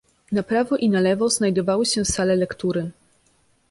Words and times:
"Na 0.31 0.43
prawo 0.43 0.77
i 0.77 0.89
na 0.89 0.99
lewo 0.99 1.29
znajdowały 1.29 1.85
się 1.85 2.05
sale 2.05 2.35
lektury." 2.35 2.91